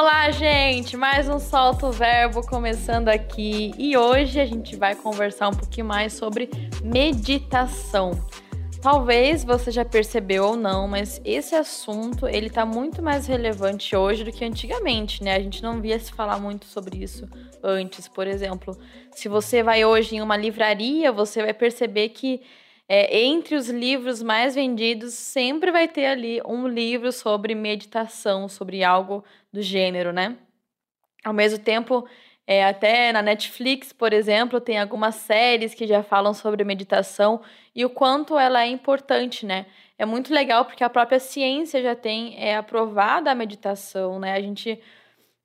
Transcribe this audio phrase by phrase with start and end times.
[0.00, 0.96] Olá, gente!
[0.96, 6.12] Mais um Solto Verbo começando aqui e hoje a gente vai conversar um pouquinho mais
[6.12, 6.48] sobre
[6.84, 8.12] meditação.
[8.80, 14.22] Talvez você já percebeu ou não, mas esse assunto ele tá muito mais relevante hoje
[14.22, 15.34] do que antigamente, né?
[15.34, 17.28] A gente não via se falar muito sobre isso
[17.60, 18.06] antes.
[18.06, 18.78] Por exemplo,
[19.10, 22.40] se você vai hoje em uma livraria, você vai perceber que
[22.88, 28.82] é, entre os livros mais vendidos sempre vai ter ali um livro sobre meditação, sobre
[28.82, 29.22] algo
[29.52, 30.38] do gênero, né?
[31.24, 32.08] Ao mesmo tempo,
[32.46, 37.42] é, até na Netflix, por exemplo, tem algumas séries que já falam sobre meditação
[37.74, 39.66] e o quanto ela é importante, né?
[39.98, 44.32] É muito legal porque a própria ciência já tem é, aprovado a meditação, né?
[44.32, 44.80] A gente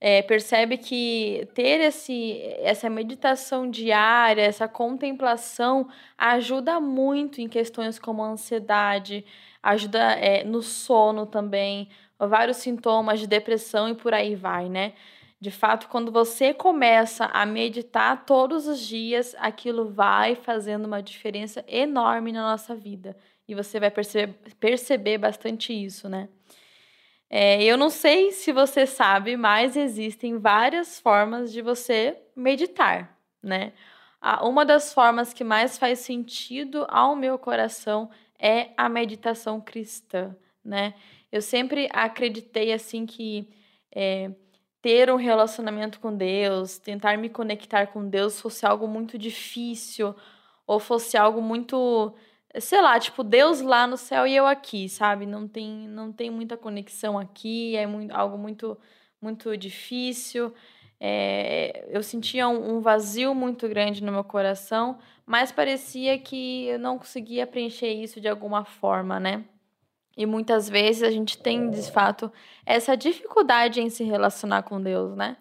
[0.05, 8.21] é, percebe que ter esse, essa meditação diária, essa contemplação, ajuda muito em questões como
[8.21, 9.25] ansiedade,
[9.63, 11.87] ajuda é, no sono também,
[12.19, 14.91] vários sintomas de depressão e por aí vai, né?
[15.39, 21.63] De fato, quando você começa a meditar todos os dias, aquilo vai fazendo uma diferença
[21.65, 23.15] enorme na nossa vida.
[23.47, 26.27] E você vai perceber, perceber bastante isso, né?
[27.35, 33.73] É, eu não sei se você sabe, mas existem várias formas de você meditar, né?
[34.43, 40.93] Uma das formas que mais faz sentido ao meu coração é a meditação cristã, né?
[41.31, 43.49] Eu sempre acreditei assim que
[43.91, 44.29] é,
[44.79, 50.15] ter um relacionamento com Deus, tentar me conectar com Deus fosse algo muito difícil
[50.67, 52.13] ou fosse algo muito,
[52.59, 55.25] sei lá, tipo Deus lá no céu e eu aqui, sabe?
[55.25, 58.77] Não tem, não tem muita conexão aqui, é muito, algo muito,
[59.21, 60.53] muito difícil.
[60.99, 66.79] É, eu sentia um, um vazio muito grande no meu coração, mas parecia que eu
[66.79, 69.43] não conseguia preencher isso de alguma forma, né?
[70.15, 72.31] E muitas vezes a gente tem, de fato,
[72.65, 75.37] essa dificuldade em se relacionar com Deus, né?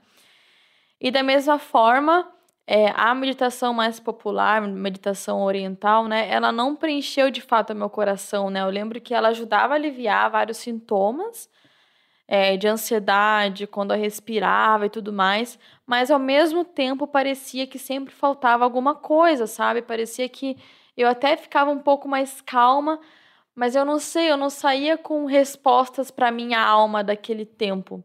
[0.99, 2.33] E da mesma forma,
[2.67, 6.29] é, a meditação mais popular, meditação oriental, né?
[6.31, 8.61] Ela não preencheu de fato o meu coração, né?
[8.63, 11.51] Eu lembro que ela ajudava a aliviar vários sintomas
[12.27, 17.79] é, de ansiedade, quando eu respirava e tudo mais, mas ao mesmo tempo parecia que
[17.79, 19.83] sempre faltava alguma coisa, sabe?
[19.83, 20.57] Parecia que
[20.97, 23.01] eu até ficava um pouco mais calma,
[23.55, 28.03] mas eu não sei, eu não saía com respostas para minha alma daquele tempo.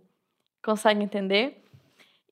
[0.64, 1.64] Consegue entender?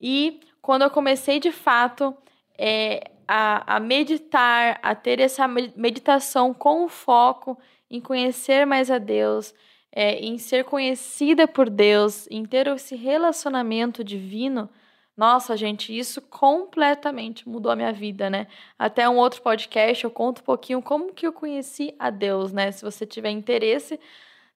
[0.00, 2.12] E quando eu comecei de fato
[2.58, 7.56] é, a, a meditar, a ter essa meditação com foco
[7.88, 9.54] em conhecer mais a Deus,
[9.92, 14.68] é, em ser conhecida por Deus, em ter esse relacionamento divino,
[15.16, 18.48] nossa, gente, isso completamente mudou a minha vida, né?
[18.76, 22.72] Até um outro podcast eu conto um pouquinho como que eu conheci a Deus, né?
[22.72, 24.00] Se você tiver interesse,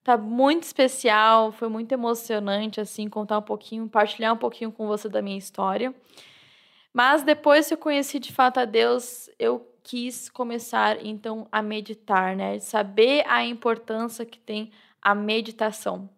[0.02, 5.08] tá muito especial, foi muito emocionante assim contar um pouquinho, partilhar um pouquinho com você
[5.08, 5.94] da minha história.
[6.92, 12.36] Mas depois que eu conheci de fato a Deus, eu quis começar então a meditar,
[12.36, 12.58] né?
[12.58, 16.10] Saber a importância que tem a meditação.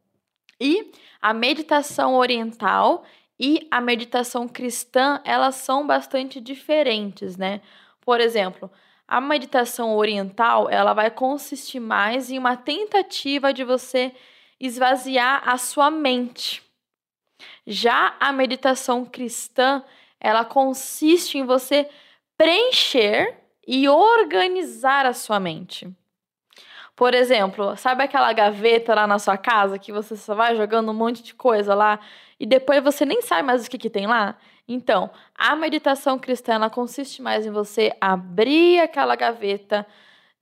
[0.61, 3.05] E a meditação oriental
[3.39, 7.61] e a meditação cristã, elas são bastante diferentes, né?
[8.01, 8.71] Por exemplo,
[9.07, 14.15] a meditação oriental, ela vai consistir mais em uma tentativa de você
[14.59, 16.63] esvaziar a sua mente.
[17.67, 19.83] Já a meditação cristã,
[20.21, 21.89] ela consiste em você
[22.37, 23.37] preencher
[23.67, 25.89] e organizar a sua mente.
[26.95, 30.95] Por exemplo, sabe aquela gaveta lá na sua casa que você só vai jogando um
[30.95, 31.99] monte de coisa lá
[32.39, 34.37] e depois você nem sabe mais o que, que tem lá?
[34.67, 39.87] Então, a meditação cristã ela consiste mais em você abrir aquela gaveta,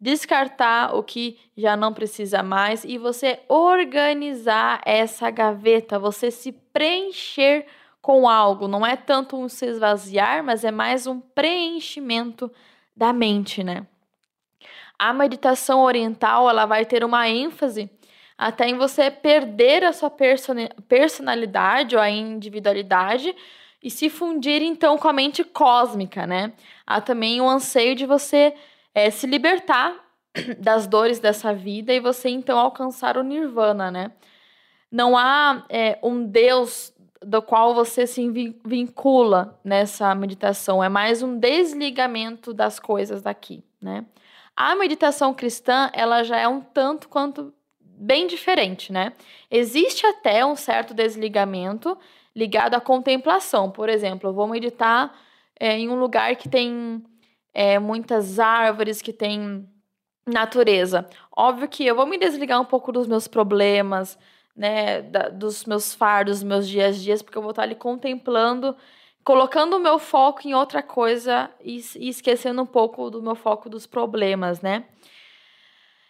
[0.01, 7.67] descartar o que já não precisa mais e você organizar essa gaveta, você se preencher
[8.01, 8.69] com algo.
[8.69, 12.51] Não é tanto um se esvaziar, mas é mais um preenchimento
[12.97, 13.87] da mente, né?
[14.99, 17.91] A meditação oriental ela vai ter uma ênfase
[18.37, 20.11] até em você perder a sua
[20.89, 23.35] personalidade ou a individualidade
[23.83, 26.53] e se fundir então com a mente cósmica, né?
[26.87, 28.55] Há também o anseio de você
[28.95, 29.95] é, se libertar
[30.59, 34.13] das dores dessa vida e você então alcançar o nirvana, né?
[34.91, 36.93] Não há é, um Deus
[37.23, 38.27] do qual você se
[38.65, 44.05] vincula nessa meditação, é mais um desligamento das coisas daqui, né?
[44.57, 49.13] A meditação cristã, ela já é um tanto quanto bem diferente, né?
[49.51, 51.97] Existe até um certo desligamento
[52.41, 53.71] ligado à contemplação.
[53.71, 55.15] Por exemplo, eu vou meditar
[55.59, 57.05] é, em um lugar que tem
[57.53, 59.69] é, muitas árvores, que tem
[60.27, 61.07] natureza.
[61.37, 64.19] Óbvio que eu vou me desligar um pouco dos meus problemas,
[64.57, 67.75] né, da, dos meus fardos, dos meus dias a dias, porque eu vou estar ali
[67.75, 68.75] contemplando,
[69.23, 73.69] colocando o meu foco em outra coisa e, e esquecendo um pouco do meu foco
[73.69, 74.87] dos problemas, né?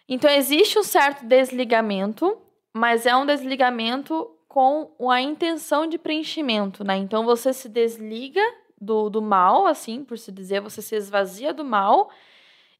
[0.08, 2.40] Então existe um certo desligamento,
[2.72, 6.96] mas é um desligamento com a intenção de preenchimento, né?
[6.96, 8.42] Então você se desliga
[8.80, 12.10] do, do mal, assim, por se dizer, você se esvazia do mal.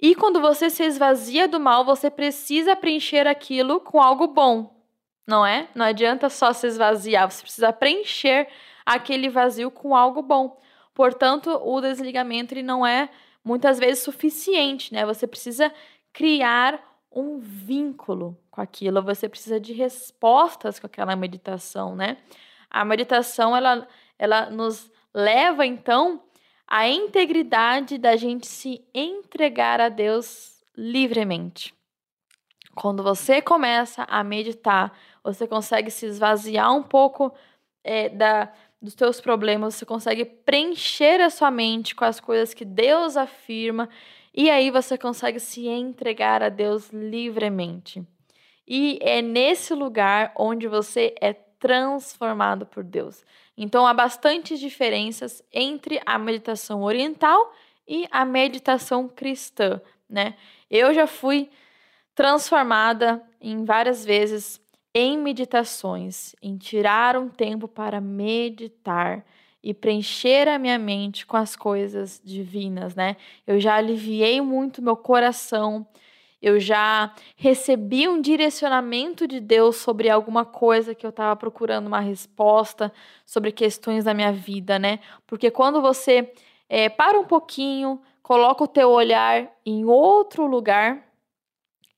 [0.00, 4.82] E quando você se esvazia do mal, você precisa preencher aquilo com algo bom,
[5.25, 5.69] não é?
[5.72, 8.49] Não adianta só se esvaziar, você precisa preencher
[8.84, 10.61] aquele vazio com algo bom.
[10.93, 13.08] Portanto, o desligamento ele não é
[13.44, 15.06] muitas vezes suficiente, né?
[15.06, 15.72] Você precisa
[16.12, 16.82] criar
[17.12, 22.19] um vínculo com aquilo, você precisa de respostas com aquela meditação, né?
[22.69, 26.23] A meditação ela, ela nos leva então
[26.67, 31.75] à integridade da gente se entregar a Deus livremente.
[32.75, 34.93] Quando você começa a meditar,
[35.25, 37.35] você consegue se esvaziar um pouco
[37.83, 42.65] é, da, dos teus problemas, você consegue preencher a sua mente com as coisas que
[42.65, 43.89] Deus afirma
[44.35, 48.06] e aí você consegue se entregar a Deus livremente.
[48.72, 53.25] E é nesse lugar onde você é transformado por Deus.
[53.56, 57.52] Então há bastantes diferenças entre a meditação oriental
[57.87, 60.37] e a meditação cristã, né?
[60.70, 61.50] Eu já fui
[62.14, 64.61] transformada em várias vezes
[64.94, 69.25] em meditações, em tirar um tempo para meditar
[69.62, 73.17] e preencher a minha mente com as coisas divinas, né?
[73.44, 75.84] Eu já aliviei muito meu coração,
[76.41, 82.01] eu já recebi um direcionamento de Deus sobre alguma coisa que eu estava procurando uma
[82.01, 82.93] resposta
[83.27, 85.01] sobre questões da minha vida, né?
[85.27, 86.33] Porque quando você
[86.69, 91.05] é, para um pouquinho, coloca o teu olhar em outro lugar,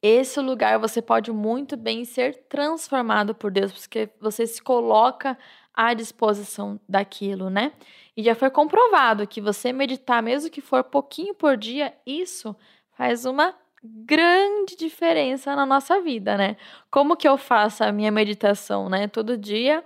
[0.00, 5.38] esse lugar você pode muito bem ser transformado por Deus, porque você se coloca
[5.72, 7.72] à disposição daquilo, né?
[8.16, 12.56] E já foi comprovado que você meditar, mesmo que for pouquinho por dia, isso
[12.96, 16.56] faz uma grande diferença na nossa vida, né?
[16.90, 19.08] Como que eu faço a minha meditação, né?
[19.08, 19.84] Todo dia,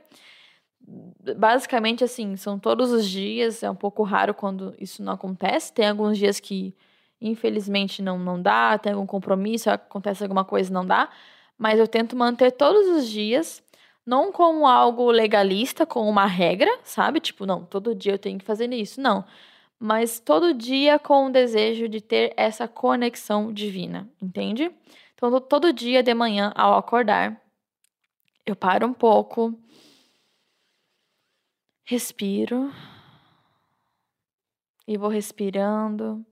[1.36, 5.72] basicamente assim, são todos os dias, é um pouco raro quando isso não acontece.
[5.72, 6.74] Tem alguns dias que
[7.20, 11.08] infelizmente não não dá, tem algum compromisso, acontece alguma coisa não dá,
[11.58, 13.62] mas eu tento manter todos os dias
[14.06, 17.18] não como algo legalista, com uma regra, sabe?
[17.20, 19.00] Tipo, não, todo dia eu tenho que fazer isso.
[19.00, 19.24] Não.
[19.78, 24.70] Mas todo dia com o desejo de ter essa conexão divina, entende?
[25.14, 27.40] Então, todo dia de manhã, ao acordar,
[28.44, 29.58] eu paro um pouco,
[31.84, 32.72] respiro
[34.86, 36.24] e vou respirando,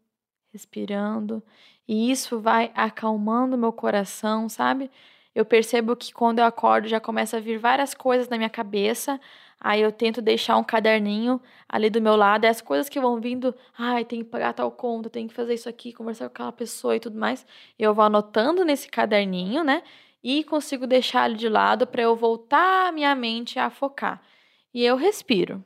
[0.52, 1.42] respirando,
[1.86, 4.90] e isso vai acalmando meu coração, sabe?
[5.34, 9.20] eu percebo que quando eu acordo já começa a vir várias coisas na minha cabeça.
[9.64, 13.18] Aí eu tento deixar um caderninho ali do meu lado, e as coisas que vão
[13.18, 16.52] vindo, ai, tem que pagar tal conta, tem que fazer isso aqui, conversar com aquela
[16.52, 17.46] pessoa e tudo mais.
[17.78, 19.82] Eu vou anotando nesse caderninho, né?
[20.22, 24.20] E consigo deixar ele de lado para eu voltar minha mente a focar.
[24.74, 25.64] E eu respiro.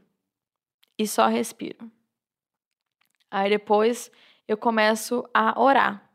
[0.96, 1.90] E só respiro.
[3.28, 4.12] Aí depois
[4.46, 6.08] eu começo a orar,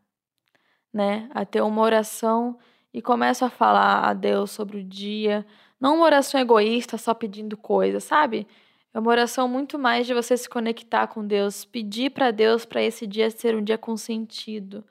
[0.94, 1.30] né?
[1.34, 2.58] A ter uma oração
[2.94, 5.46] e começo a falar a Deus sobre o dia.
[5.84, 8.48] Não uma oração egoísta, só pedindo coisas, sabe?
[8.94, 12.82] É uma oração muito mais de você se conectar com Deus, pedir para Deus para
[12.82, 14.86] esse dia ser um dia com sentido.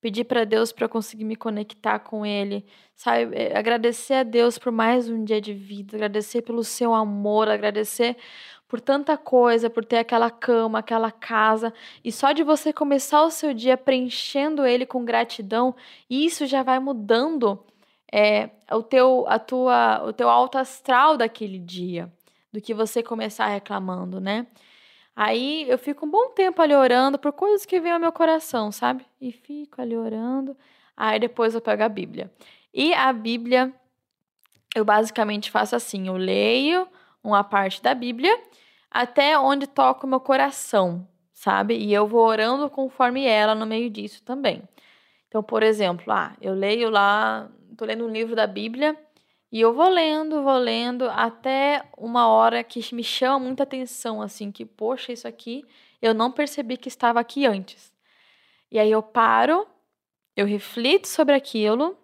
[0.00, 2.64] Pedir para Deus para conseguir me conectar com Ele,
[2.94, 3.34] sabe?
[3.34, 8.16] É, agradecer a Deus por mais um dia de vida, agradecer pelo seu amor, agradecer
[8.68, 13.30] por tanta coisa, por ter aquela cama, aquela casa, e só de você começar o
[13.32, 15.74] seu dia preenchendo ele com gratidão,
[16.08, 17.58] isso já vai mudando
[18.12, 22.12] é, o teu a tua o teu alto astral daquele dia,
[22.52, 24.46] do que você começar reclamando, né?
[25.14, 28.70] Aí eu fico um bom tempo ali orando por coisas que vêm ao meu coração,
[28.70, 29.04] sabe?
[29.20, 30.56] E fico ali orando.
[30.96, 32.30] Aí depois eu pego a Bíblia.
[32.72, 33.74] E a Bíblia
[34.74, 36.86] eu basicamente faço assim, eu leio
[37.22, 38.38] uma parte da Bíblia
[38.90, 41.76] até onde toca o meu coração, sabe?
[41.76, 44.62] E eu vou orando conforme ela no meio disso também.
[45.26, 48.98] Então, por exemplo, ah, eu leio lá, tô lendo um livro da Bíblia
[49.52, 54.50] e eu vou lendo, vou lendo até uma hora que me chama muita atenção, assim,
[54.50, 55.64] que, poxa, isso aqui
[56.02, 57.94] eu não percebi que estava aqui antes.
[58.70, 59.66] E aí eu paro,
[60.36, 61.96] eu reflito sobre aquilo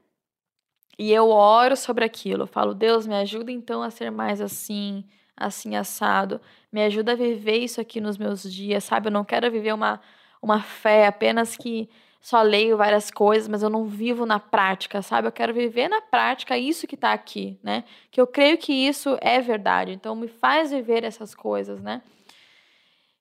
[0.96, 2.44] e eu oro sobre aquilo.
[2.44, 5.04] Eu falo, Deus, me ajuda então a ser mais assim,
[5.36, 6.40] assim assado.
[6.72, 9.08] Me ajuda a viver isso aqui nos meus dias, sabe?
[9.08, 10.00] Eu não quero viver uma,
[10.40, 11.90] uma fé apenas que
[12.24, 15.28] só leio várias coisas, mas eu não vivo na prática, sabe?
[15.28, 17.84] Eu quero viver na prática isso que está aqui, né?
[18.10, 19.92] Que eu creio que isso é verdade.
[19.92, 22.00] Então, me faz viver essas coisas, né?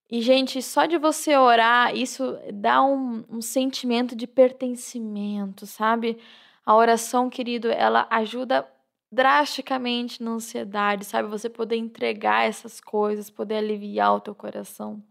[0.09, 6.17] E, gente, só de você orar, isso dá um, um sentimento de pertencimento, sabe?
[6.65, 8.65] A oração, querido, ela ajuda
[9.11, 11.27] drasticamente na ansiedade, sabe?
[11.27, 15.03] Você poder entregar essas coisas, poder aliviar o teu coração.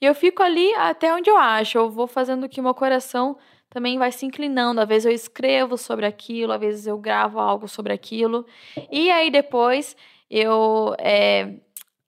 [0.00, 1.78] E eu fico ali até onde eu acho.
[1.78, 3.36] Eu vou fazendo que meu coração
[3.68, 4.80] também vai se inclinando.
[4.80, 8.46] Às vezes eu escrevo sobre aquilo, às vezes eu gravo algo sobre aquilo.
[8.90, 9.96] E aí depois
[10.30, 11.54] eu é,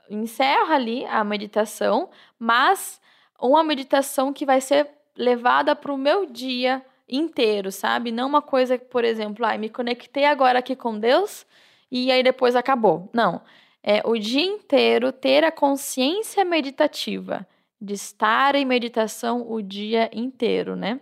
[0.08, 3.00] encerro ali a meditação, mas
[3.40, 8.12] uma meditação que vai ser levada para o meu dia inteiro, sabe?
[8.12, 11.44] Não uma coisa, por exemplo, ah, me conectei agora aqui com Deus
[11.90, 13.08] e aí depois acabou.
[13.12, 13.42] Não.
[13.82, 17.46] É o dia inteiro ter a consciência meditativa
[17.80, 21.00] de estar em meditação o dia inteiro, né?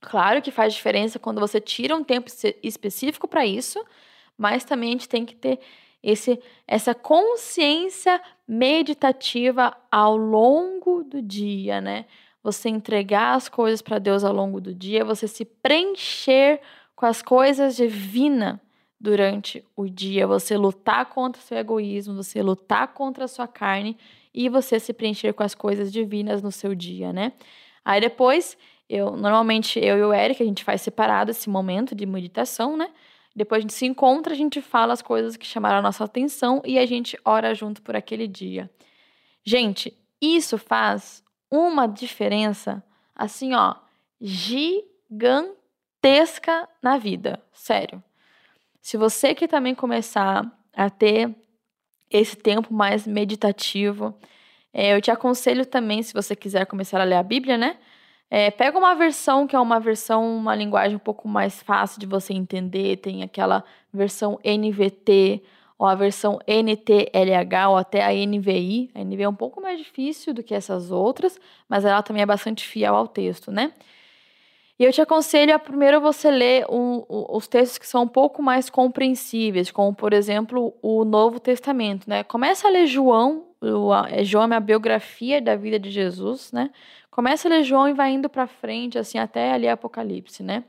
[0.00, 2.30] Claro que faz diferença quando você tira um tempo
[2.62, 3.82] específico para isso,
[4.36, 5.58] mas também a gente tem que ter
[6.02, 12.04] esse, essa consciência meditativa ao longo do dia, né?
[12.42, 16.60] Você entregar as coisas para Deus ao longo do dia, você se preencher
[16.94, 18.58] com as coisas divinas
[19.00, 23.96] durante o dia, você lutar contra o seu egoísmo, você lutar contra a sua carne
[24.34, 27.32] e você se preencher com as coisas divinas no seu dia, né?
[27.84, 28.56] Aí depois,
[28.88, 32.90] eu normalmente eu e o Eric, a gente faz separado esse momento de meditação, né?
[33.36, 36.62] Depois a gente se encontra, a gente fala as coisas que chamaram a nossa atenção
[36.64, 38.70] e a gente ora junto por aquele dia.
[39.44, 42.82] Gente, isso faz uma diferença
[43.14, 43.76] assim, ó,
[44.20, 45.48] gigantesca
[46.82, 48.02] na vida, sério.
[48.80, 51.34] Se você que também começar a ter
[52.14, 54.14] esse tempo mais meditativo.
[54.72, 57.76] É, eu te aconselho também, se você quiser começar a ler a Bíblia, né?
[58.30, 62.06] É, pega uma versão que é uma versão, uma linguagem um pouco mais fácil de
[62.06, 62.96] você entender.
[62.98, 65.42] Tem aquela versão NVT,
[65.78, 68.90] ou a versão NTLH, ou até a NVI.
[68.94, 72.26] A NVI é um pouco mais difícil do que essas outras, mas ela também é
[72.26, 73.72] bastante fiel ao texto, né?
[74.78, 78.42] E eu te aconselho a primeiro você ler um, os textos que são um pouco
[78.42, 82.24] mais compreensíveis, como por exemplo o Novo Testamento, né?
[82.24, 86.70] Começa a ler João, o, é, João é a biografia da vida de Jesus, né?
[87.08, 90.64] Começa a ler João e vai indo para frente, assim, até ali Apocalipse, né?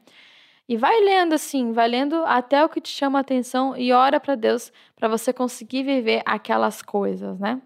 [0.69, 4.19] E vai lendo assim, vai lendo até o que te chama a atenção e ora
[4.19, 7.59] para Deus para você conseguir viver aquelas coisas, né?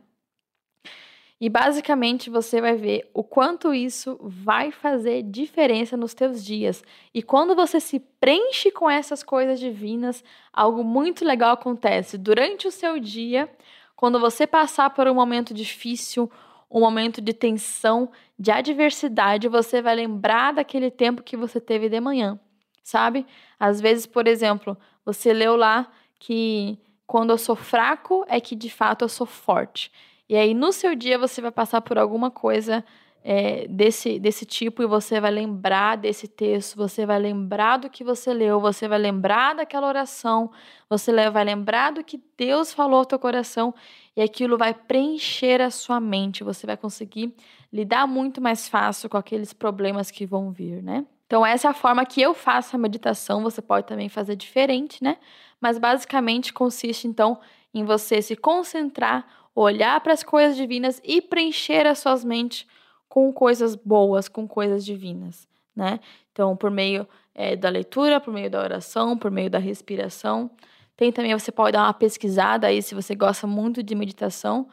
[1.42, 6.84] E basicamente você vai ver o quanto isso vai fazer diferença nos teus dias.
[7.14, 12.18] E quando você se preenche com essas coisas divinas, algo muito legal acontece.
[12.18, 13.50] Durante o seu dia,
[13.96, 16.30] quando você passar por um momento difícil,
[16.70, 22.00] um momento de tensão, de adversidade, você vai lembrar daquele tempo que você teve de
[22.00, 22.40] manhã,
[22.84, 23.26] sabe?
[23.58, 26.78] Às vezes, por exemplo, você leu lá que
[27.08, 29.92] quando eu sou fraco é que de fato eu sou forte.
[30.30, 32.86] E aí, no seu dia, você vai passar por alguma coisa
[33.24, 38.04] é, desse, desse tipo e você vai lembrar desse texto, você vai lembrar do que
[38.04, 40.52] você leu, você vai lembrar daquela oração,
[40.90, 43.74] você vai lembrar do que Deus falou ao teu coração
[44.16, 46.44] e aquilo vai preencher a sua mente.
[46.44, 47.34] Você vai conseguir
[47.74, 51.06] lidar muito mais fácil com aqueles problemas que vão vir, né?
[51.26, 53.44] Então, essa é a forma que eu faço a meditação.
[53.44, 55.18] Você pode também fazer diferente, né?
[55.62, 57.40] Mas basicamente consiste, então,
[57.72, 59.28] em você se concentrar
[59.62, 62.66] olhar para as coisas divinas e preencher as suas mentes
[63.08, 66.00] com coisas boas, com coisas divinas, né?
[66.32, 70.50] Então, por meio é, da leitura, por meio da oração, por meio da respiração.
[70.96, 74.68] Tem também, você pode dar uma pesquisada aí, se você gosta muito de meditação.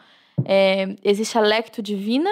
[0.45, 2.31] É, existe a Lecto Divina,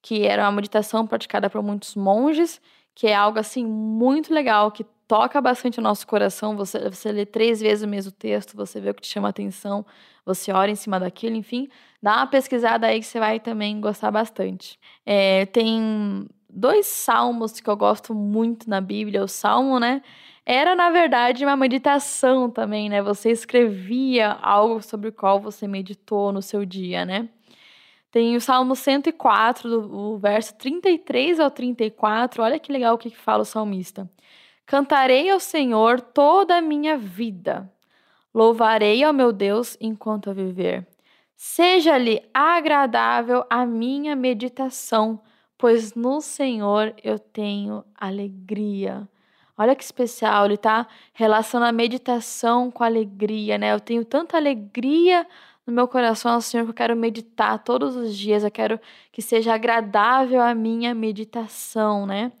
[0.00, 2.60] que era uma meditação praticada por muitos monges,
[3.00, 6.54] que é algo assim muito legal, que toca bastante o nosso coração.
[6.54, 9.30] Você, você lê três vezes o mesmo texto, você vê o que te chama a
[9.30, 9.86] atenção,
[10.22, 11.70] você ora em cima daquilo, enfim.
[12.02, 14.78] Dá uma pesquisada aí que você vai também gostar bastante.
[15.06, 19.24] É, tem dois salmos que eu gosto muito na Bíblia.
[19.24, 20.02] O salmo, né?
[20.44, 23.00] Era, na verdade, uma meditação também, né?
[23.00, 27.30] Você escrevia algo sobre o qual você meditou no seu dia, né?
[28.10, 32.42] Tem o Salmo 104, do, o verso 33 ao 34.
[32.42, 34.10] Olha que legal o que fala o salmista.
[34.66, 37.70] Cantarei ao Senhor toda a minha vida.
[38.34, 40.86] Louvarei ao meu Deus enquanto eu viver.
[41.36, 45.20] Seja-lhe agradável a minha meditação,
[45.56, 49.08] pois no Senhor eu tenho alegria.
[49.56, 53.72] Olha que especial, ele está relacionando a meditação com alegria, né?
[53.72, 55.26] Eu tenho tanta alegria
[55.70, 58.78] no meu coração, Senhor, que eu quero meditar todos os dias, eu quero
[59.12, 62.32] que seja agradável a minha meditação, né?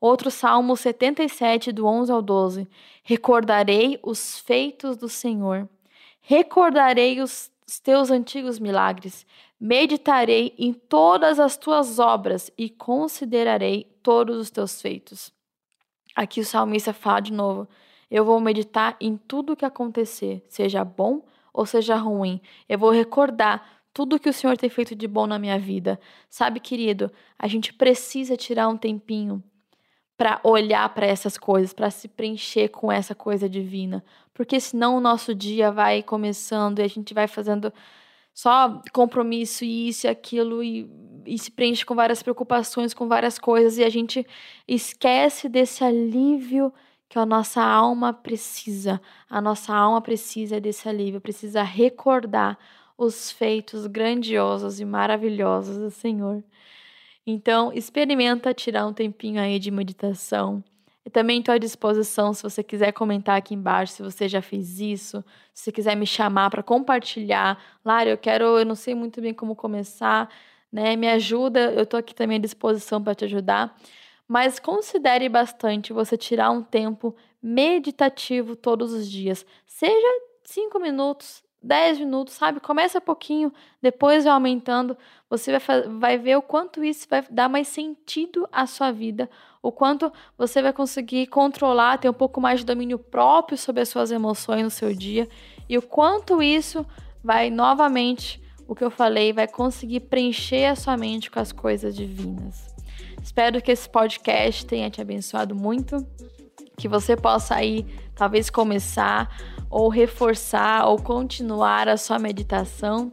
[0.00, 2.68] Outro Salmo 77, do 11 ao 12.
[3.04, 5.68] Recordarei os feitos do Senhor.
[6.20, 7.52] Recordarei os
[7.84, 9.24] teus antigos milagres.
[9.60, 15.32] Meditarei em todas as tuas obras e considerarei todos os teus feitos.
[16.16, 17.68] Aqui o salmista fala de novo:
[18.10, 21.30] Eu vou meditar em tudo o que acontecer, seja bom ou
[21.66, 22.40] seja ruim.
[22.68, 26.00] Eu vou recordar tudo que o Senhor tem feito de bom na minha vida.
[26.28, 29.42] Sabe, querido, a gente precisa tirar um tempinho
[30.16, 35.00] para olhar para essas coisas, para se preencher com essa coisa divina, porque senão o
[35.00, 37.72] nosso dia vai começando e a gente vai fazendo
[38.32, 40.88] só compromisso e isso e aquilo e,
[41.26, 44.26] e se preenche com várias preocupações, com várias coisas e a gente
[44.66, 46.72] esquece desse alívio
[47.12, 48.98] que a nossa alma precisa.
[49.28, 52.58] A nossa alma precisa desse alívio, precisa recordar
[52.96, 56.42] os feitos grandiosos e maravilhosos do Senhor.
[57.26, 60.64] Então, experimenta tirar um tempinho aí de meditação.
[61.12, 65.22] Também estou à disposição se você quiser comentar aqui embaixo se você já fez isso,
[65.52, 67.62] se você quiser me chamar para compartilhar.
[67.84, 70.30] Lara, eu quero, eu não sei muito bem como começar,
[70.72, 70.96] né?
[70.96, 73.76] Me ajuda, eu estou aqui também à disposição para te ajudar.
[74.32, 79.44] Mas considere bastante você tirar um tempo meditativo todos os dias.
[79.66, 80.06] Seja
[80.42, 82.58] cinco minutos, 10 minutos, sabe?
[82.58, 84.96] Começa pouquinho, depois vai aumentando.
[85.28, 89.28] Você vai, vai ver o quanto isso vai dar mais sentido à sua vida,
[89.60, 93.90] o quanto você vai conseguir controlar, ter um pouco mais de domínio próprio sobre as
[93.90, 95.28] suas emoções no seu dia
[95.68, 96.86] e o quanto isso
[97.22, 101.94] vai novamente, o que eu falei, vai conseguir preencher a sua mente com as coisas
[101.94, 102.71] divinas.
[103.22, 106.06] Espero que esse podcast tenha te abençoado muito,
[106.76, 109.30] que você possa aí talvez começar
[109.70, 113.12] ou reforçar ou continuar a sua meditação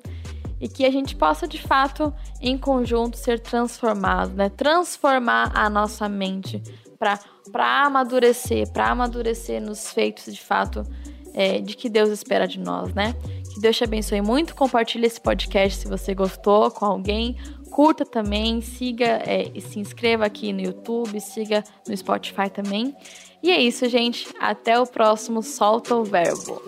[0.60, 4.50] e que a gente possa de fato em conjunto ser transformado, né?
[4.50, 6.62] Transformar a nossa mente
[6.98, 7.20] para
[7.51, 10.84] para amadurecer, para amadurecer nos feitos de fato
[11.34, 13.13] é, de que Deus espera de nós, né?
[13.54, 14.56] Que Deus te abençoe muito.
[14.56, 17.38] Compartilhe esse podcast se você gostou com alguém.
[17.69, 22.95] Curta também, siga é, e se inscreva aqui no YouTube, siga no Spotify também.
[23.41, 24.27] E é isso, gente.
[24.39, 26.62] Até o próximo Solta o Verbo.